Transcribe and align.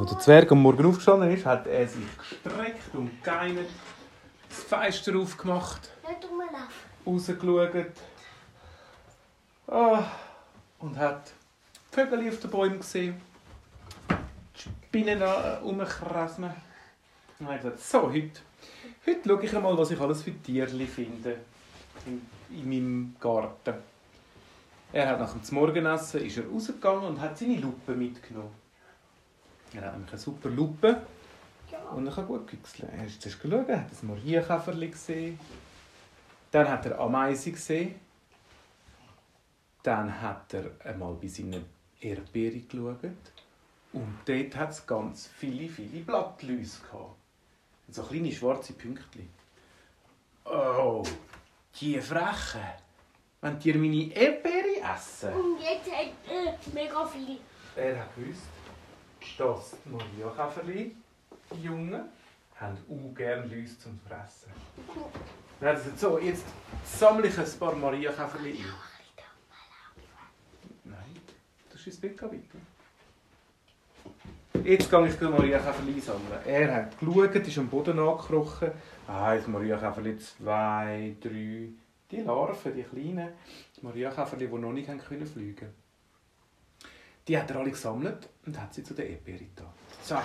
Als 0.00 0.08
der 0.12 0.18
Zwerg 0.18 0.50
am 0.50 0.62
Morgen 0.62 0.86
aufgestanden 0.86 1.30
ist, 1.30 1.44
hat 1.44 1.66
er 1.66 1.86
sich 1.86 2.00
gestreckt 2.16 2.94
und 2.94 3.22
geinert, 3.22 3.68
das 4.48 4.62
Fenster 4.62 5.14
aufgemacht, 5.18 5.90
rausgeschaut 7.06 7.86
ah, 9.66 10.04
und 10.78 10.96
hat 10.96 11.32
die 11.74 11.94
Vögel 11.94 12.26
auf 12.30 12.40
den 12.40 12.50
Bäumen 12.50 12.78
gesehen, 12.78 13.20
die 14.08 14.60
Spinnen 14.62 15.20
da 15.20 15.58
rumkrassen. 15.58 16.44
Und 16.44 17.46
er 17.46 17.52
hat 17.52 17.60
gesagt, 17.60 17.80
so, 17.80 18.10
heute, 18.10 18.40
heute 19.06 19.28
schaue 19.28 19.44
ich 19.44 19.54
einmal, 19.54 19.76
was 19.76 19.90
ich 19.90 20.00
alles 20.00 20.22
für 20.22 20.32
Tierchen 20.32 20.88
finde 20.88 21.36
in, 22.06 22.26
in 22.48 22.66
meinem 22.66 23.16
Garten. 23.20 23.74
Er 24.94 25.08
hat 25.08 25.20
nach 25.20 25.34
dem 25.34 25.54
Morgenessen 25.54 26.24
ist 26.24 26.38
er 26.38 26.48
rausgegangen 26.48 27.04
und 27.04 27.20
hat 27.20 27.36
seine 27.36 27.56
Lupe 27.56 27.92
mitgenommen. 27.92 28.59
Er 29.74 29.82
hat 29.82 29.92
nämlich 29.92 30.12
eine 30.12 30.20
super 30.20 30.48
Lupe 30.48 31.06
und 31.94 32.06
er 32.06 32.12
kann 32.12 32.26
gut 32.26 32.46
güchseln. 32.46 32.90
Er 32.96 33.06
ist 33.06 33.22
zuerst 33.22 33.40
geschaut, 33.40 33.68
hat 33.68 33.86
ein 33.90 34.06
Marienkäferli 34.08 34.88
gesehen. 34.88 35.38
Dann 36.50 36.68
hat 36.68 36.86
er 36.86 36.98
Ameisen 36.98 37.52
gesehen. 37.52 37.94
Dann 39.82 40.20
hat 40.20 40.52
er 40.54 40.72
einmal 40.84 41.14
bei 41.14 41.28
seinen 41.28 41.64
Erdbeeren 42.00 42.68
geschaut. 42.68 42.98
Und 43.92 44.18
dort 44.24 44.56
hat 44.56 44.70
es 44.70 44.86
ganz 44.86 45.28
viele, 45.28 45.68
viele 45.68 46.00
Blattläuse 46.00 46.80
gehabt. 46.82 47.16
So 47.88 48.02
kleine 48.02 48.32
schwarze 48.32 48.72
Pünktchen. 48.72 49.28
Oh, 50.44 51.02
die 51.80 52.00
Frechen. 52.00 52.60
Wenn 53.40 53.58
die 53.58 53.72
meine 53.72 54.12
Erdbeere 54.12 54.94
essen. 54.94 55.32
Und 55.32 55.60
jetzt 55.60 55.90
hat 55.90 56.12
er 56.28 56.72
mega 56.72 57.06
viel. 57.06 57.38
Er 57.74 58.00
hat 58.00 58.14
gewusst, 58.14 58.42
dass 59.38 59.76
die 59.84 59.88
Mariakäferli, 59.88 60.96
die 61.52 61.62
Jungen, 61.62 62.08
haben 62.56 62.76
auch 62.90 63.14
gerne 63.14 63.46
Läuse 63.46 63.78
zum 63.78 63.98
Fressen. 64.06 64.50
Dann 65.60 65.76
hat 65.76 65.98
so, 65.98 66.18
jetzt 66.18 66.44
sammle 66.84 67.28
ich 67.28 67.38
ein 67.38 67.58
paar 67.58 67.74
Mariakäferli 67.74 68.50
ein. 68.50 68.64
Nein, 70.84 71.16
das 71.70 71.80
ist 71.80 71.86
ins 71.86 72.00
Bett 72.00 72.18
gehen, 72.18 72.30
bitte. 72.30 72.58
Jetzt 74.68 74.90
gehe 74.90 75.06
ich 75.06 75.18
die 75.18 75.24
Mariakäferli 75.24 75.94
einsammeln. 75.94 76.38
Er 76.44 76.74
hat 76.74 76.98
geschaut, 76.98 77.34
ist 77.34 77.58
am 77.58 77.68
Boden 77.68 77.98
angekrochen. 77.98 78.72
Eins 79.08 79.46
Mariakäferli, 79.46 80.18
zwei, 80.18 81.16
drei. 81.20 81.70
Die 82.10 82.22
Larven, 82.22 82.74
die 82.74 82.82
kleinen 82.82 83.30
Mariakäferli, 83.82 84.48
die 84.48 84.58
noch 84.58 84.72
nicht 84.72 84.88
haben 84.88 84.98
können 84.98 85.26
fliegen 85.26 85.72
Die 87.30 87.38
hat 87.38 87.48
er 87.48 87.58
alle 87.60 87.70
gesammelt 87.70 88.28
und 88.44 88.60
hat 88.60 88.74
sie 88.74 88.82
zu 88.82 88.92
der 88.92 89.08
Erdbeere 89.08 89.38
getan. 89.38 89.68
So, 90.02 90.16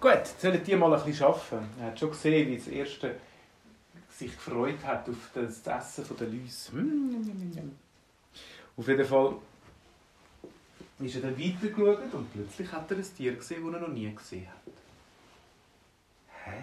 gut, 0.00 0.12
jetzt 0.14 0.40
sollen 0.40 0.64
die 0.64 0.74
mal 0.74 0.94
ein 0.94 1.04
bisschen 1.04 1.26
arbeiten. 1.26 1.68
Er 1.78 1.88
hat 1.88 2.00
schon 2.00 2.08
gesehen, 2.08 2.48
wie 2.48 2.56
das 2.56 2.66
erste 2.68 3.16
sich 4.08 4.34
gefreut 4.34 4.82
hat 4.82 5.06
auf 5.10 5.16
das 5.34 5.66
Essen 5.66 6.16
der 6.18 6.28
Läuse. 6.28 6.76
Mm, 6.76 7.72
Auf 8.74 8.88
jeden 8.88 9.04
Fall 9.04 9.34
ist 11.00 11.16
er 11.16 11.20
dann 11.20 11.38
weitergeschaut 11.38 12.14
und 12.14 12.32
plötzlich 12.32 12.72
hat 12.72 12.90
er 12.90 12.96
ein 12.96 13.14
Tier 13.14 13.34
gesehen, 13.36 13.62
das 13.62 13.74
er 13.74 13.80
noch 13.86 13.94
nie 13.94 14.14
gesehen 14.14 14.48
hat. 14.48 14.72
Hä? 16.46 16.62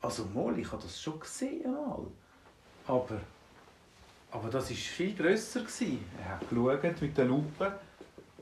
Also 0.00 0.26
mal, 0.26 0.56
ich 0.56 0.70
habe 0.70 0.80
das 0.80 1.02
schon 1.02 1.18
gesehen 1.18 1.72
mal. 1.72 2.06
Aber, 2.86 3.20
aber 4.30 4.48
das 4.48 4.70
war 4.70 4.76
viel 4.76 5.12
grösser. 5.16 5.62
gewesen. 5.62 6.04
Er 6.22 6.36
hat 6.36 6.48
geschaut 6.48 7.02
mit 7.02 7.18
der 7.18 7.24
Lupe 7.24 7.80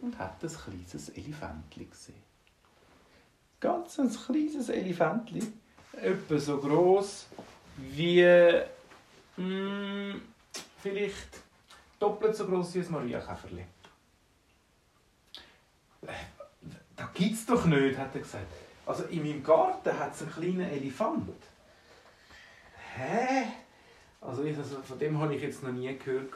und 0.03 0.19
hat 0.19 0.43
ein 0.43 0.51
kleines 0.51 1.09
Elefantli 1.11 1.87
gesehen. 1.87 2.23
Ganz 3.61 3.99
ein 3.99 4.11
kleines 4.11 4.69
Elefantli. 4.69 5.53
Etwa 5.93 6.39
so 6.39 6.59
groß 6.59 7.27
wie 7.77 8.23
mm, 9.37 10.21
vielleicht 10.83 11.39
doppelt 11.99 12.35
so 12.37 12.47
groß 12.47 12.75
wie 12.75 12.81
ein 12.81 12.91
Mariakäferli. 12.91 13.65
Äh, 16.03 16.13
Das 16.97 17.13
gibt's 17.15 17.47
doch 17.47 17.65
nicht, 17.67 17.97
hat 17.99 18.15
er 18.15 18.21
gesagt. 18.21 18.53
Also 18.85 19.05
in 19.05 19.23
meinem 19.23 19.43
Garten 19.43 19.99
hat 19.99 20.15
es 20.15 20.23
einen 20.23 20.33
kleinen 20.33 20.71
Elefant. 20.71 21.31
Hä? 22.97 23.45
Also, 24.21 24.43
also 24.43 24.83
von 24.83 24.99
dem 24.99 25.19
habe 25.21 25.35
ich 25.35 25.43
jetzt 25.43 25.63
noch 25.63 25.73
nie 25.73 25.97
gehört. 25.97 26.31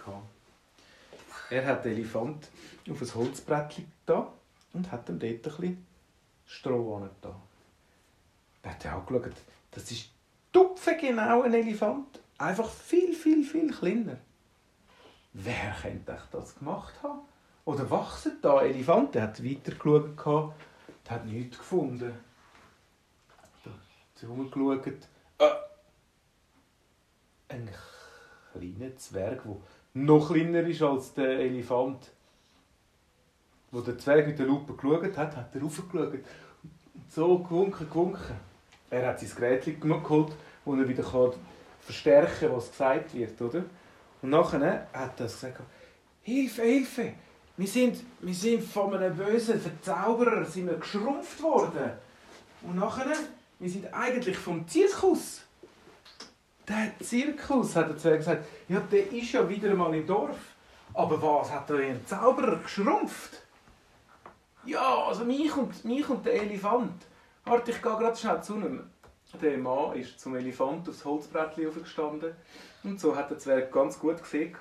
Er 1.51 1.65
hat 1.65 1.85
den 1.85 1.93
Elefant 1.93 2.49
auf 2.91 3.01
ein 3.01 3.15
Holzbrettchen 3.15 3.91
da 4.05 4.33
und 4.73 4.91
hat 4.91 5.09
ihm 5.09 5.19
dort 5.19 5.33
ein 5.33 5.41
bisschen 5.43 5.87
Stroh 6.47 7.09
da. 7.21 7.35
Da 8.63 8.71
hat 8.71 8.85
er 8.85 8.97
auch 8.97 9.07
geschaut, 9.07 9.35
das 9.71 9.91
ist 9.91 10.11
genau 10.53 11.43
ein 11.43 11.55
Elefant. 11.55 12.21
Einfach 12.39 12.69
viel, 12.69 13.15
viel, 13.15 13.45
viel 13.45 13.73
kleiner. 13.73 14.19
Wer 15.33 15.75
könnte 15.83 16.19
das 16.31 16.59
gemacht 16.59 16.95
haben? 17.03 17.21
Oder 17.65 17.91
wachsen 17.91 18.39
da 18.43 18.63
Elefanten? 18.63 19.19
Er 19.19 19.25
hat 19.25 19.45
weitergeschaut 19.45 20.17
gehabt 20.17 20.55
und 20.87 21.11
hat 21.11 21.27
nichts 21.27 21.59
gefunden. 21.59 22.15
Da 23.65 23.71
hat 23.71 24.23
er 24.23 24.29
rumgeschaut. 24.29 24.87
Äh, 25.39 25.51
ein 27.49 27.69
kleiner 28.53 28.97
Zwerg, 28.97 29.43
der 29.43 29.57
noch 30.05 30.33
kleiner 30.33 30.61
ist 30.61 30.83
als 30.83 31.15
der 31.15 31.39
Elefant. 31.41 32.11
Wo 33.71 33.81
der 33.81 33.99
Zwerg 33.99 34.27
mit 34.27 34.39
der 34.39 34.47
Lupe 34.47 34.75
geschaut 34.75 35.17
hat, 35.17 35.37
hat 35.37 35.55
er 35.55 35.63
raufgeschaut. 35.63 36.13
Und 36.13 37.13
so 37.13 37.39
gewunken, 37.39 37.89
gewunken. 37.89 38.37
Er 38.91 39.09
hat 39.09 39.21
sein 39.21 39.31
Gerät 39.35 39.81
geholt, 39.81 40.33
wo 40.65 40.75
er 40.75 40.89
wieder 40.89 41.03
kann 41.03 41.33
verstärken 41.81 42.49
kann, 42.49 42.57
was 42.57 42.71
gesagt 42.71 43.15
wird. 43.15 43.41
Oder? 43.41 43.65
Und 44.23 44.31
nachher 44.31 44.87
hat 44.93 45.21
er 45.21 45.27
gesagt, 45.27 45.61
Hilfe, 46.23 46.63
Hilfe! 46.63 47.13
Wir 47.57 47.67
sind, 47.67 48.05
wir 48.21 48.35
sind 48.35 48.63
von 48.63 48.95
einem 48.95 49.17
bösen 49.17 49.59
Verzauberer 49.59 50.45
sind 50.45 50.67
wir 50.67 50.77
geschrumpft 50.77 51.43
worden. 51.43 51.93
Und 52.63 52.77
nachher, 52.77 53.17
wir 53.59 53.71
sind 53.71 53.93
eigentlich 53.95 54.37
vom 54.37 54.69
Zirkus. 54.69 55.43
Der 56.69 56.93
Zirkus, 57.01 57.77
hat 57.77 57.89
der 57.89 57.97
Zwerg 57.97 58.19
gesagt, 58.19 58.45
ja, 58.69 58.81
der 58.81 59.13
ist 59.13 59.33
ja 59.33 59.49
wieder 59.49 59.71
einmal 59.71 59.95
im 59.95 60.07
Dorf. 60.07 60.39
Aber 60.95 61.21
was, 61.23 61.53
hat 61.53 61.69
der 61.71 61.79
ein 61.79 62.07
Zauberer 62.07 62.57
geschrumpft? 62.57 63.43
Ja, 64.65 65.05
also 65.05 65.25
mich 65.25 65.57
und, 65.57 65.85
mich 65.85 66.09
und 66.09 66.27
der 66.27 66.43
Elefant. 66.43 67.07
Warte, 67.45 67.71
ich 67.71 67.81
gehe 67.81 67.97
gerade 67.97 68.17
schnell 68.17 68.43
zu 68.43 68.57
ihm. 68.57 68.91
Der 69.41 69.59
Mann 69.59 69.95
ist 69.95 70.19
zum 70.19 70.35
Elefant 70.35 70.89
aufs 70.89 71.05
Holzbrettchen 71.05 71.69
aufgestanden. 71.69 72.35
Und 72.83 72.99
so 72.99 73.15
hat 73.15 73.31
der 73.31 73.39
Zwerg 73.39 73.71
ganz 73.71 73.99
gut 73.99 74.21
gesehen, 74.23 74.57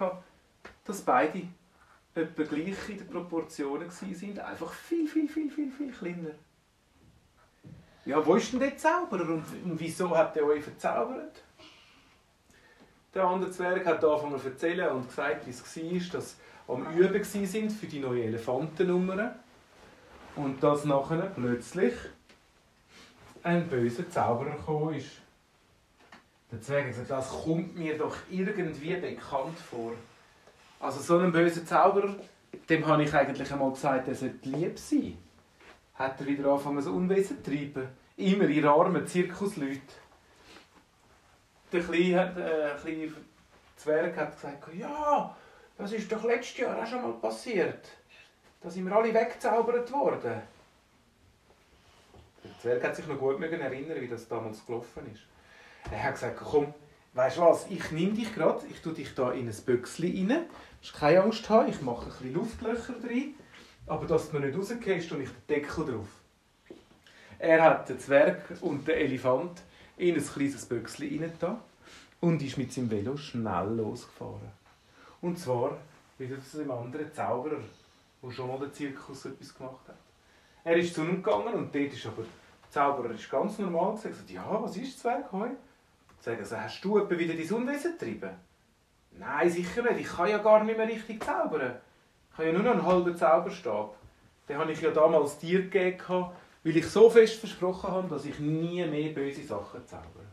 dass 0.83 1.01
beide 1.01 1.43
etwa 2.13 2.43
gleich 2.43 2.89
in 2.89 2.97
den 2.97 3.07
Proportionen 3.07 3.89
sind. 3.89 4.39
Einfach 4.39 4.71
viel, 4.71 5.07
viel, 5.07 5.27
viel, 5.27 5.49
viel, 5.49 5.71
viel 5.71 5.91
kleiner. 5.91 6.31
Ja, 8.05 8.23
wo 8.23 8.35
ist 8.35 8.51
denn 8.53 8.59
der 8.59 8.77
Zauberer 8.77 9.29
und, 9.29 9.45
und 9.63 9.79
wieso 9.79 10.15
hat 10.15 10.37
er 10.37 10.45
euch 10.45 10.63
verzaubert? 10.63 11.44
Der 13.15 13.23
andere 13.23 13.49
Zwerg 13.49 13.85
hat 13.85 14.03
angefangen 14.03 14.37
zu 14.37 14.49
erzählen 14.49 14.89
und 14.89 15.07
gesagt, 15.07 15.47
wie 15.47 15.51
es 15.51 15.63
war, 15.63 16.19
dass 16.19 16.35
am 16.67 16.85
Üben 16.97 17.13
waren 17.13 17.69
für 17.69 17.85
die 17.85 17.99
neue 17.99 18.25
Elefantennummer. 18.25 19.35
Und 20.35 20.61
dass 20.61 20.83
nachher 20.83 21.31
plötzlich 21.33 21.93
ein 23.41 23.69
böser 23.69 24.09
Zauberer 24.09 24.57
gekommen 24.57 24.95
ist. 24.95 25.21
Der 26.51 26.61
Zwerg 26.61 26.87
hat 26.87 26.89
gesagt, 26.89 27.09
das 27.09 27.29
kommt 27.29 27.77
mir 27.77 27.97
doch 27.97 28.17
irgendwie 28.29 28.95
bekannt 28.95 29.57
vor. 29.59 29.93
Also 30.81 30.99
so 30.99 31.17
ein 31.17 31.31
böser 31.31 31.65
Zauberer, 31.65 32.15
dem 32.67 32.85
habe 32.85 33.03
ich 33.03 33.13
eigentlich 33.13 33.49
einmal 33.49 33.71
gesagt, 33.71 34.09
er 34.09 34.15
sollte 34.15 34.49
lieb 34.49 34.77
sein. 34.77 35.17
Hat 35.93 36.19
er 36.19 36.25
wieder 36.27 36.49
angefangen, 36.49 36.81
so 36.81 36.91
Unwesen 36.91 37.41
zu 37.41 37.49
treiben. 37.49 37.87
Immer 38.17 38.49
ihre 38.49 38.71
armen 38.71 39.07
Zirkusleute. 39.07 39.79
Der 41.71 41.81
kleine, 41.81 42.75
äh, 42.75 42.79
kleine 42.79 43.13
Zwerg 43.75 44.17
hat 44.17 44.35
gesagt, 44.35 44.73
ja, 44.73 45.35
das 45.77 45.91
ist 45.91 46.11
doch 46.11 46.23
letztes 46.23 46.57
Jahr 46.57 46.81
auch 46.81 46.87
schon 46.87 47.01
mal 47.01 47.13
passiert. 47.13 47.87
Da 48.61 48.69
sind 48.69 48.85
wir 48.85 48.95
alle 48.95 49.13
weggezaubert 49.13 49.91
worden. 49.91 50.41
Der 52.43 52.59
Zwerg 52.61 52.83
hat 52.83 52.95
sich 52.95 53.07
noch 53.07 53.17
gut 53.17 53.41
erinnern, 53.41 53.71
wie 53.71 54.07
das 54.07 54.27
damals 54.27 54.65
gelaufen 54.65 55.11
ist. 55.11 55.23
Er 55.91 56.03
hat 56.03 56.13
gesagt, 56.13 56.37
komm, 56.37 56.73
weißt 57.13 57.37
du 57.37 57.41
was, 57.41 57.67
ich 57.69 57.91
nehme 57.91 58.13
dich 58.13 58.33
gerade, 58.33 58.65
ich 58.67 58.81
tue 58.81 58.93
dich 58.93 59.13
da 59.13 59.31
in 59.31 59.47
ein 59.47 59.55
Büchschen 59.65 60.05
rein. 60.05 60.27
Du 60.27 60.47
musst 60.79 60.95
keine 60.95 61.23
Angst 61.23 61.49
haben, 61.49 61.69
ich 61.69 61.81
mache 61.81 62.05
ein 62.05 62.11
bisschen 62.11 62.33
Luftlöcher 62.33 62.93
rein. 63.03 63.35
Aber 63.87 64.05
dass 64.05 64.29
du 64.29 64.39
mir 64.39 64.47
nicht 64.47 64.57
rausgehst, 64.57 65.09
tue 65.09 65.23
ich 65.23 65.29
den 65.29 65.47
Deckel 65.47 65.85
drauf. 65.85 66.07
Er 67.37 67.61
hat 67.61 67.89
den 67.89 67.99
Zwerg 67.99 68.41
und 68.61 68.87
den 68.87 68.97
Elefant 68.97 69.61
in 69.97 70.15
ein 70.15 70.25
kleines 70.25 70.65
Büchschen 70.65 71.21
rein 71.21 71.31
da 71.39 71.61
und 72.21 72.41
ist 72.41 72.57
mit 72.57 72.73
seinem 72.73 72.91
Velo 72.91 73.15
schnell 73.17 73.75
losgefahren. 73.75 74.51
Und 75.21 75.39
zwar 75.39 75.77
wieder 76.17 76.39
zu 76.41 76.59
einem 76.59 76.71
anderen 76.71 77.13
Zauberer, 77.13 77.59
der 78.21 78.31
schon 78.31 78.47
mal 78.47 78.59
den 78.59 78.73
Zirkus 78.73 79.25
etwas 79.25 79.55
gemacht 79.55 79.87
hat. 79.87 79.97
Er 80.63 80.77
ist 80.77 80.95
zu 80.95 81.01
ihm 81.01 81.23
gegangen 81.23 81.53
und 81.53 81.73
dort 81.73 81.93
ist 81.93 82.05
aber 82.05 82.23
der 82.23 82.71
Zauberer 82.71 83.11
ist 83.11 83.29
ganz 83.29 83.57
normal 83.59 83.93
gesagt, 83.93 84.29
ja, 84.29 84.45
was 84.61 84.75
ist 84.77 84.99
Zwerg 84.99 85.31
heute? 85.31 85.55
Sagen 86.19 86.39
also, 86.39 86.57
hast 86.57 86.83
du 86.83 86.97
etwa 86.97 87.17
wieder 87.17 87.33
dein 87.35 87.51
Unwesen 87.51 87.97
getrieben? 87.97 88.31
Nein, 89.11 89.49
sicher 89.49 89.83
nicht. 89.83 90.01
Ich 90.01 90.07
kann 90.07 90.27
ja 90.27 90.39
gar 90.39 90.63
nicht 90.63 90.77
mehr 90.77 90.87
richtig 90.87 91.23
zaubern. 91.23 91.75
Ich 92.31 92.37
habe 92.37 92.47
ja 92.47 92.53
nur 92.53 92.63
noch 92.63 92.71
einen 92.71 92.85
halben 92.85 93.15
Zauberstab. 93.15 93.95
Den 94.49 94.57
habe 94.57 94.71
ich 94.71 94.81
ja 94.81 94.91
damals 94.91 95.37
dir 95.37 95.63
gegeben, 95.69 95.97
weil 96.65 96.77
ich 96.77 96.87
so 96.87 97.09
fest 97.11 97.39
versprochen 97.39 97.91
habe, 97.91 98.09
dass 98.09 98.25
ich 98.25 98.39
nie 98.39 98.83
mehr 98.85 99.13
böse 99.13 99.43
Sachen 99.43 99.85
zaubere. 99.85 100.25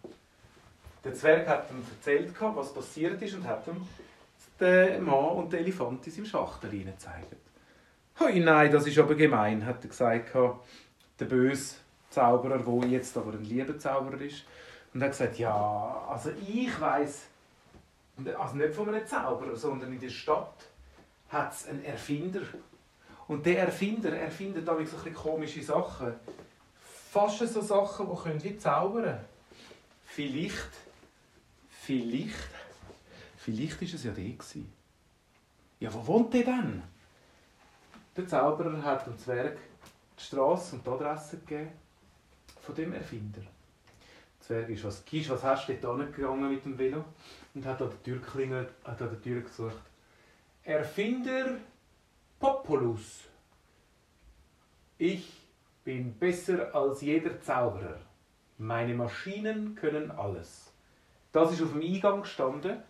Der 1.05 1.13
Zwerg 1.13 1.47
hat 1.47 1.71
ihm 1.71 1.85
erzählt, 1.91 2.35
was 2.41 2.73
passiert 2.73 3.21
ist 3.21 3.35
und 3.35 3.47
hat 3.47 3.67
ihm 3.67 3.87
den 4.59 5.05
Mann 5.05 5.37
und 5.37 5.53
den 5.53 5.61
Elefant 5.61 6.07
in 6.07 6.13
seinem 6.13 6.25
Schachtel 6.25 6.71
gezeigt. 6.71 7.37
Hoi, 8.19 8.41
nein, 8.41 8.73
das 8.73 8.87
ist 8.87 8.99
aber 8.99 9.15
gemein, 9.15 9.67
hat 9.67 9.85
er 9.85 9.89
gesagt, 9.89 10.35
der 10.35 11.27
böse 11.27 11.75
Zauberer, 12.09 12.59
der 12.59 12.89
jetzt 12.89 13.17
aber 13.17 13.33
ein 13.33 13.45
lieber 13.45 13.79
Zauberer 13.79 14.21
ist. 14.23 14.45
Und 14.95 15.03
er 15.03 15.07
hat 15.07 15.13
gesagt, 15.13 15.39
ja, 15.39 16.07
also 16.09 16.31
ich 16.49 16.81
weiß, 16.81 17.27
also 18.39 18.57
nicht 18.57 18.75
von 18.75 18.89
einem 18.89 19.07
Zauberer, 19.07 19.55
sondern 19.55 19.93
in 19.93 20.01
der 20.01 20.09
Stadt 20.09 20.67
hat 21.29 21.53
es 21.53 21.69
einen 21.69 21.85
Erfinder. 21.85 22.41
Und 23.33 23.47
der 23.47 23.61
Erfinder 23.61 24.15
erfindet 24.15 24.69
da 24.69 24.77
ein 24.77 25.15
komische 25.15 25.63
Sachen. 25.63 26.13
Fast 27.11 27.39
so 27.39 27.63
Sachen, 27.63 28.07
die 28.07 28.23
können 28.23 28.45
wie 28.45 28.59
zaubern. 28.59 29.21
Vielleicht, 30.05 30.69
vielleicht, 31.71 32.51
vielleicht 33.39 33.81
ist 33.81 33.95
es 33.95 34.05
ja 34.05 34.13
der 34.13 34.25
gewesen. 34.25 34.71
Ja, 35.81 35.95
wo 35.95 36.07
wohnt 36.07 36.35
der 36.35 36.45
denn? 36.45 36.83
Der 38.15 38.29
Zauberer 38.29 38.83
hat 38.83 39.07
dem 39.07 39.17
Zwerg 39.17 39.57
die 40.19 40.23
Straße 40.23 40.77
und 40.77 40.87
die 40.87 40.91
Adresse 40.91 41.39
gegeben 41.39 41.71
von 42.61 42.75
dem 42.75 42.93
Erfinder. 42.93 43.41
Der 43.41 44.47
Zwerg 44.47 44.69
ist, 44.69 44.85
was 44.85 45.03
gibst, 45.07 45.31
was 45.31 45.43
hast 45.43 45.69
du 45.71 45.75
dort 45.81 46.15
gegangen 46.15 46.53
mit 46.53 46.67
dem 46.67 46.77
Velo? 46.77 47.03
Und 47.55 47.65
hat 47.65 47.81
an 47.81 47.89
der 47.89 48.03
Tür 48.03 48.21
klingelt, 48.21 48.69
hat 48.85 49.01
an 49.01 49.09
der 49.09 49.23
Tür 49.23 49.41
gesucht. 49.41 49.81
Erfinder 50.65 51.57
Populus. 52.43 53.21
Ich 54.99 55.33
bin 55.85 56.13
besser 56.19 56.75
als 56.75 57.01
jeder 57.01 57.41
Zauberer. 57.41 58.01
Meine 58.59 58.95
Maschinen 58.95 59.77
können 59.77 60.11
alles. 60.11 60.73
Das 61.31 61.53
ist 61.53 61.63
auf 61.63 61.71
dem 61.71 61.83
Eingang 61.83 62.23
gestanden 62.23 62.83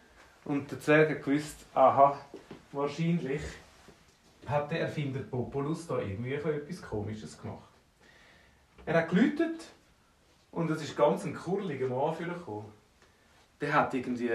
und 0.47 0.71
der 0.71 0.81
Zwerg 0.81 1.11
hat 1.11 1.23
gewusst, 1.23 1.67
aha, 1.75 2.19
wahrscheinlich 2.73 3.43
hat 4.47 4.71
der 4.71 4.81
Erfinder 4.81 5.21
Populus 5.21 5.87
da 5.87 5.99
irgendwie 5.99 6.33
etwas 6.33 6.81
Komisches 6.81 7.39
gemacht. 7.39 7.69
Er 8.87 8.95
hat 8.95 9.11
geläutet 9.11 9.67
und 10.51 10.71
es 10.71 10.83
ist 10.83 10.97
ganz 10.97 11.27
ein 11.27 11.35
kurliger 11.35 11.89
Mann 11.89 12.17
gekommen. 12.17 12.73
Der 13.61 13.75
hat 13.75 13.93
irgendwie 13.93 14.33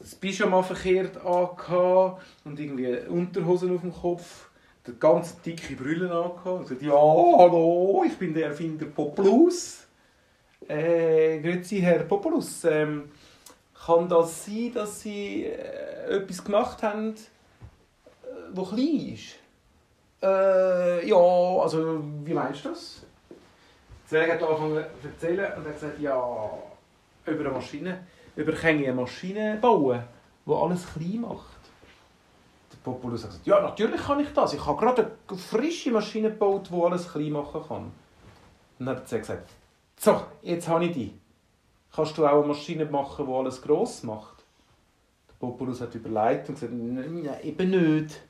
das 0.00 0.14
Pyjama 0.14 0.62
verkehrt 0.62 1.18
angehabt 1.18 2.22
und 2.44 2.58
irgendwie 2.58 2.96
Unterhosen 3.08 3.74
auf 3.74 3.82
dem 3.82 3.92
Kopf, 3.92 4.48
der 4.86 4.94
ganz 4.94 5.40
dicke 5.42 5.76
Brüllen 5.76 6.10
angehabt 6.10 6.46
und 6.46 6.62
gesagt, 6.62 6.82
ja, 6.82 6.92
hallo, 6.92 8.02
ich 8.06 8.16
bin 8.16 8.32
der 8.32 8.46
Erfinder 8.46 8.86
Populus. 8.86 9.86
Äh, 10.66 11.38
grüezi, 11.40 11.80
Herr 11.80 12.00
Populus. 12.04 12.64
Ähm, 12.64 13.10
kann 13.86 14.08
das 14.08 14.46
sein, 14.46 14.72
dass 14.74 15.02
Sie 15.02 15.44
äh, 15.44 16.16
etwas 16.16 16.42
gemacht 16.42 16.82
haben, 16.82 17.14
wo 18.52 18.64
klein 18.64 19.14
ist? 19.14 19.36
Äh, 20.22 21.06
ja, 21.08 21.16
also 21.16 22.02
wie 22.24 22.34
meinst 22.34 22.64
du 22.64 22.70
das? 22.70 23.02
Zwerg 24.06 24.32
hat 24.32 24.42
angefangen 24.42 24.84
zu 25.00 25.08
erzählen 25.08 25.52
und 25.56 25.66
hat 25.66 25.74
gesagt, 25.74 26.00
ja, 26.00 26.50
über 27.26 27.40
eine 27.40 27.50
Maschine, 27.50 28.06
über 28.36 28.52
eine 28.62 28.92
Maschine 28.92 29.58
bauen, 29.60 30.02
die 30.46 30.52
alles 30.52 30.86
klein 30.92 31.20
macht. 31.20 31.58
Der 32.72 32.78
Populus 32.82 33.22
hat 33.22 33.30
gesagt, 33.30 33.46
ja, 33.46 33.60
natürlich 33.60 34.00
kann 34.00 34.20
ich 34.20 34.32
das. 34.32 34.54
Ich 34.54 34.64
habe 34.64 34.78
gerade 34.78 35.16
eine 35.28 35.38
frische 35.38 35.90
Maschine 35.90 36.30
gebaut, 36.30 36.68
die 36.72 36.82
alles 36.82 37.10
klein 37.10 37.30
machen 37.30 37.62
kann. 37.66 37.92
Dann 38.78 38.88
hat 38.88 39.12
er 39.12 39.18
gesagt, 39.18 39.50
so, 39.98 40.22
jetzt 40.42 40.68
habe 40.68 40.86
ich 40.86 40.92
die. 40.92 41.14
Kannst 41.94 42.16
du 42.16 42.26
auch 42.26 42.38
eine 42.38 42.46
Maschine 42.46 42.84
machen, 42.86 43.26
die 43.26 43.32
alles 43.32 43.60
gross 43.60 44.02
macht? 44.04 44.44
Der 45.28 45.34
Populus 45.46 45.80
hat 45.80 45.94
überlegt 45.94 46.48
und 46.48 46.54
gesagt, 46.54 46.72
nein, 46.72 47.28
eben 47.42 47.70
nicht. 47.70 48.20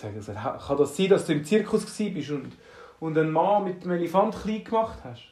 Kann 0.00 0.78
das 0.78 0.96
sein, 0.96 1.08
dass 1.08 1.26
du 1.26 1.32
im 1.34 1.44
Zirkus 1.44 1.84
warst 1.84 2.30
und 3.00 3.18
einen 3.18 3.30
Mann 3.30 3.64
mit 3.64 3.84
dem 3.84 3.90
Elefant 3.90 4.34
klein 4.40 4.64
gemacht 4.64 4.98
hast? 5.04 5.24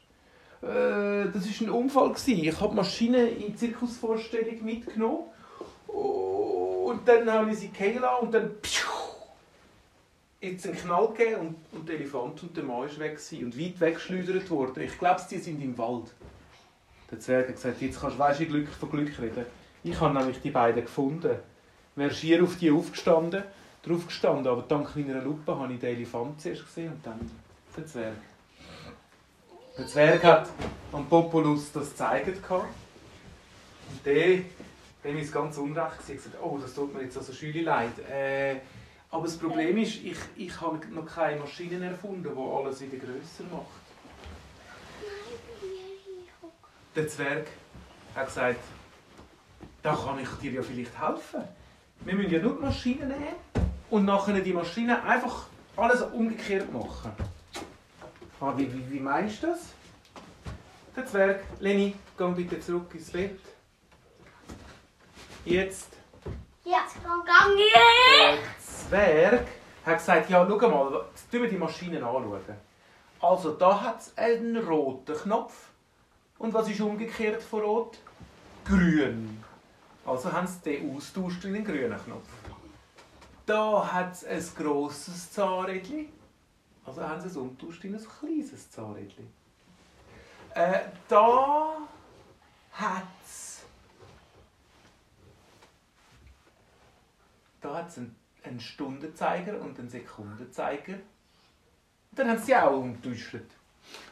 Äh, 0.62 1.31
das 1.32 1.46
war 1.46 1.66
ein 1.66 1.70
Unfall. 1.70 2.14
Ich 2.26 2.60
habe 2.60 2.75
Maschine 2.75 3.28
in 3.28 3.52
die 3.52 3.56
Zirkusvorstellung 3.56 4.64
mitgenommen 4.64 5.25
und 5.87 7.06
dann 7.06 7.31
habe 7.31 7.50
ich 7.50 7.58
sie 7.58 7.69
fallen 7.69 8.02
und 8.20 8.34
dann 8.34 8.50
jetzt 10.40 10.66
einen 10.66 10.76
Knall 10.76 11.08
gegeben 11.08 11.40
und, 11.40 11.56
und 11.72 11.88
der 11.88 11.96
Elefant 11.96 12.43
und 12.43 12.56
der 12.56 12.64
Mann 12.64 12.87
ist 12.88 12.99
weg 12.99 13.16
gewesen 13.16 13.44
und 13.44 13.58
weit 13.58 13.81
weggeschleudert 13.81 14.50
worden. 14.50 14.82
Ich 14.82 14.99
glaube, 14.99 15.20
die 15.31 15.38
sind 15.38 15.60
im 15.60 15.76
Wald. 15.76 16.12
Der 17.11 17.19
Zwerg 17.19 17.49
hat 17.49 17.54
gesagt, 17.54 17.81
jetzt 17.81 18.00
kannst 18.00 18.16
du 18.16 18.20
weißt, 18.20 18.40
Glück 18.40 18.69
von 18.69 18.90
Glück 18.90 19.19
reden. 19.19 19.46
Ich 19.82 19.99
habe 20.00 20.16
nämlich 20.16 20.40
die 20.40 20.50
beiden 20.50 20.82
gefunden. 20.82 21.37
Wäre 21.96 22.14
schier 22.14 22.43
auf 22.43 22.56
die 22.56 22.70
aufgestanden 22.70 23.43
drauf 23.82 24.06
gestanden, 24.06 24.46
aber 24.49 24.62
dank 24.62 24.94
meiner 24.96 25.22
Lupe 25.22 25.56
habe 25.56 25.72
ich 25.72 25.81
den 25.81 25.96
Elefant 25.96 26.40
zuerst 26.40 26.66
gesehen 26.66 26.93
und 26.93 27.06
dann 27.06 27.19
den 27.76 27.87
Zwerg. 27.87 28.16
Der 29.78 29.86
Zwerg 29.86 30.25
hat 30.25 30.48
am 30.90 31.06
Populus 31.06 31.70
das 31.70 31.90
gezeigt. 31.90 32.50
Und 32.50 32.66
der, 34.04 34.40
dem 35.04 35.19
ist 35.19 35.32
ganz 35.32 35.56
unrecht 35.56 36.04
gesagt, 36.04 36.34
oh, 36.42 36.58
das 36.60 36.75
tut 36.75 36.92
mir 36.92 37.02
jetzt 37.02 37.16
also 37.16 37.32
schön 37.32 37.64
leid. 37.64 37.96
Äh, 38.10 38.56
aber 39.08 39.22
das 39.22 39.36
Problem 39.36 39.78
ist, 39.78 40.04
ich, 40.04 40.19
ich 40.34 40.60
habe 40.60 40.80
noch 40.90 41.06
keine 41.06 41.38
Maschinen 41.38 41.80
erfunden, 41.80 42.25
die 42.25 42.28
alles 42.28 42.80
wieder 42.80 42.96
grösser 42.96 43.44
macht. 43.52 43.66
Der 46.96 47.06
Zwerg 47.06 47.46
hat 48.16 48.26
gesagt, 48.26 48.60
da 49.84 49.94
kann 49.94 50.19
ich 50.19 50.28
dir 50.42 50.54
ja 50.54 50.62
vielleicht 50.62 51.00
helfen. 51.00 51.44
Wir 52.00 52.14
müssen 52.14 52.32
ja 52.32 52.40
nur 52.40 52.56
die 52.56 52.62
Maschinen 52.62 53.08
nehmen 53.08 53.70
und 53.90 54.04
nachher 54.04 54.40
die 54.40 54.52
Maschine 54.52 55.00
einfach 55.04 55.46
alles 55.76 56.02
umgekehrt 56.02 56.72
machen. 56.72 57.12
Ah, 58.40 58.52
wie, 58.56 58.73
wie, 58.73 58.90
wie 58.93 59.00
meinst 59.00 59.42
du 59.42 59.49
das? 59.49 59.61
Der 60.95 61.07
Zwerg, 61.07 61.40
Leni, 61.59 61.97
geh 62.16 62.28
bitte 62.28 62.61
zurück 62.61 62.95
ins 62.95 63.11
Bett. 63.11 63.38
Jetzt. 65.45 65.97
Jetzt 66.64 67.02
gang 67.02 67.57
ich. 67.57 67.73
Der 67.73 68.38
Zwerg 68.61 69.47
hat 69.85 69.99
gesagt, 69.99 70.30
ja, 70.30 70.47
schau 70.49 70.68
mal, 70.68 71.04
jetzt 71.11 71.33
wir 71.33 71.49
die 71.49 71.57
Maschinen 71.57 72.04
anschauen. 72.04 72.40
Also, 73.21 73.52
da 73.54 73.80
hat 73.80 74.00
es 74.00 74.16
einen 74.16 74.57
roten 74.57 75.16
Knopf. 75.16 75.71
Und 76.38 76.54
was 76.54 76.68
ist 76.68 76.80
umgekehrt 76.80 77.42
von 77.42 77.62
rot? 77.62 77.99
Grün. 78.64 79.42
Also 80.07 80.33
haben 80.33 80.47
sie 80.47 80.61
den 80.61 80.97
austauscht 80.97 81.45
in 81.45 81.54
den 81.54 81.64
grünen 81.64 81.99
Knopf. 82.04 82.28
Da 83.47 83.92
hat 83.92 84.12
es 84.12 84.25
ein 84.25 84.64
grosses 84.64 85.33
Zahnrädchen. 85.33 86.17
Also 86.88 87.07
haben 87.07 87.21
sie 87.21 87.28
es 87.28 87.37
umgetauscht 87.37 87.85
in 87.85 87.95
ein 87.95 88.02
kleines 88.18 88.71
Zahnrädchen. 88.71 89.30
Äh, 90.54 90.80
da 91.07 91.76
hat 92.73 93.02
es 93.23 93.62
da 97.61 97.75
hat's 97.75 97.99
einen, 97.99 98.16
einen 98.42 98.59
Stundenzeiger 98.59 99.61
und 99.61 99.78
einen 99.78 99.90
Sekundenzeiger. 99.90 100.95
Und 100.95 102.18
dann 102.18 102.30
haben 102.30 102.38
sie 102.38 102.57
auch 102.57 102.73
umgetauscht. 102.73 103.37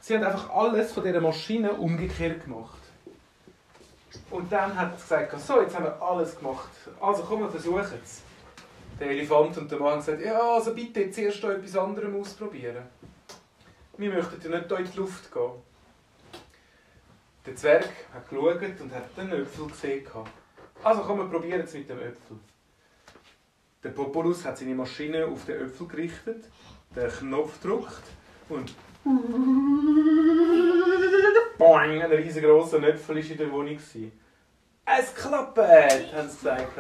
Sie 0.01 0.15
haben 0.15 0.25
einfach 0.25 0.51
alles 0.51 0.93
von 0.93 1.03
dieser 1.03 1.23
Maschine 1.23 1.73
umgekehrt 1.73 2.45
gemacht. 2.45 2.83
Und 4.31 4.53
dann 4.53 4.79
hat 4.79 5.01
sie 5.01 5.07
gesagt, 5.07 5.41
so, 5.41 5.63
jetzt 5.63 5.75
haben 5.75 5.85
wir 5.85 6.03
alles 6.03 6.39
gemacht. 6.39 6.69
Also 7.01 7.23
komm, 7.23 7.41
wir 7.41 7.49
versuchen 7.49 8.01
es 8.03 8.21
der 8.99 9.11
Elefant 9.11 9.59
und 9.59 9.71
der 9.71 9.79
Mann 9.79 9.99
gesagt, 9.99 10.25
ja, 10.25 10.41
also 10.41 10.75
bitte 10.75 11.11
zuerst 11.11 11.45
etwas 11.45 11.77
anderes 11.77 12.15
ausprobieren. 12.15 12.85
Wir 13.99 14.13
möchten 14.13 14.41
ja 14.43 14.59
nicht 14.59 14.69
hier 14.69 14.79
in 14.79 14.91
die 14.91 14.97
Luft 14.97 15.33
gehen. 15.33 15.53
Der 17.47 17.57
Zwerg 17.57 17.89
hat 18.13 18.29
geschaut 18.29 18.61
und 18.81 18.95
hat 18.95 19.17
den 19.17 19.33
Äpfel 19.33 19.69
gesehen. 19.69 20.05
Also 20.83 21.03
komm, 21.03 21.19
wir 21.19 21.27
probieren 21.27 21.63
es 21.63 21.75
mit 21.75 21.89
dem 21.89 21.99
Äpfel. 21.99 22.37
Der 23.83 23.91
Populus 23.91 24.45
hat 24.45 24.59
seine 24.59 24.75
Maschine 24.75 25.27
auf 25.27 25.45
den 25.45 25.63
Äpfel 25.63 25.87
gerichtet, 25.87 26.45
den 26.95 27.09
Knopf 27.09 27.63
gedrückt 27.63 28.03
und 28.49 28.75
Boing, 31.59 32.03
ein 32.03 32.11
riesengroßer 32.11 32.83
Äpfel 32.83 33.17
war 33.17 33.31
in 33.31 33.39
der 33.39 33.53
Wohnung. 33.53 33.79
Es 33.79 35.15
klappt, 35.15 35.46
haben 35.63 36.29
sie 36.29 36.37
gesagt. 36.37 36.79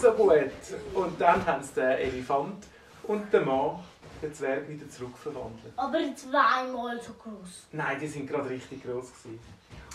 So 0.00 0.12
gut. 0.12 0.50
Und 0.94 1.20
dann 1.20 1.44
haben 1.46 1.62
sie 1.62 1.74
den 1.74 1.90
Elefant 1.90 2.66
und 3.04 3.32
den 3.32 3.44
Mann 3.44 3.78
den 4.22 4.32
Zwerg 4.32 4.68
wieder 4.68 4.88
zurückverwandeln. 4.88 5.72
Aber 5.76 5.98
zweimal 6.14 7.00
so 7.00 7.12
groß. 7.12 7.66
Nein, 7.72 7.98
die 8.00 8.06
sind 8.06 8.26
gerade 8.26 8.48
richtig 8.48 8.82
groß 8.82 9.12
gewesen. 9.12 9.38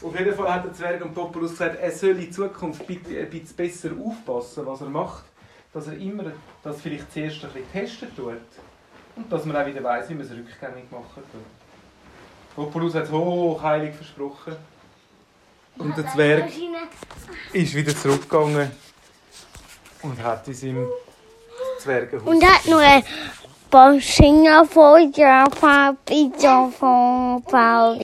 Auf 0.02 0.18
jeden 0.18 0.36
Fall 0.36 0.54
hat 0.54 0.66
der 0.66 0.74
Zwerg 0.74 1.02
am 1.02 1.14
Populus 1.14 1.52
gesagt, 1.52 1.78
er 1.80 1.92
soll 1.92 2.20
in 2.20 2.32
Zukunft 2.32 2.86
bitte 2.86 3.20
ein 3.20 3.30
bisschen 3.30 3.56
besser 3.56 3.90
aufpassen, 4.04 4.66
was 4.66 4.82
er 4.82 4.90
macht. 4.90 5.24
Dass 5.74 5.88
er 5.88 5.98
immer 5.98 6.32
das 6.64 6.82
vielleicht 6.82 7.12
zuerst 7.12 7.44
ein 7.44 7.52
bisschen 7.52 7.72
testen 7.72 8.16
tut. 8.16 8.34
Und 9.16 9.32
dass 9.32 9.46
man 9.46 9.56
auch 9.56 9.66
wieder 9.66 9.84
weiss, 9.84 10.10
wie 10.10 10.14
man 10.14 10.26
es 10.26 10.32
rückgängig 10.32 10.92
machen 10.92 11.24
tut. 11.32 11.42
Populus 12.56 12.96
hat 12.96 13.12
hochheilig 13.12 13.96
versprochen. 13.96 14.56
Und 15.80 15.98
der 15.98 16.08
Zwerg 16.12 16.52
ist 17.54 17.74
wieder 17.74 17.96
zurückgegangen 17.96 18.70
und 20.02 20.24
hat 20.24 20.48
in 20.48 20.54
seinem 20.54 20.88
Zwergenhaus. 21.80 22.28
Und 22.28 22.46
hat 22.46 22.66
noch 22.68 22.80
ein 22.80 23.04
paar 23.72 24.00
Finger 24.00 24.66
vor 24.66 25.00
der 25.08 25.48
von 26.72 27.42
Pauli. 27.44 27.98